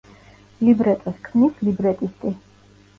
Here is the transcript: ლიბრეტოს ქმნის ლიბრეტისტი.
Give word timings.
ლიბრეტოს 0.69 1.21
ქმნის 1.29 1.63
ლიბრეტისტი. 1.71 2.37